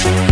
[0.00, 0.27] Thank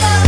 [0.00, 0.27] love.